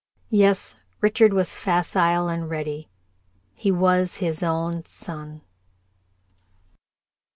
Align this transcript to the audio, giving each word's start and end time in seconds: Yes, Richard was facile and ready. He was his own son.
Yes, 0.31 0.73
Richard 0.99 1.31
was 1.31 1.53
facile 1.55 2.27
and 2.27 2.49
ready. 2.49 2.89
He 3.53 3.71
was 3.71 4.15
his 4.15 4.41
own 4.41 4.83
son. 4.85 5.43